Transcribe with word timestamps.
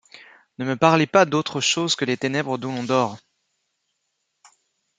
Ne 0.57 0.65
me 0.65 0.75
parlez 0.75 1.05
pas 1.05 1.25
d’autre 1.25 1.61
chose 1.61 1.95
Que 1.95 2.05
des 2.05 2.17
ténèbres 2.17 2.57
où 2.57 2.71
l’on 2.71 2.83
dort! 2.83 3.19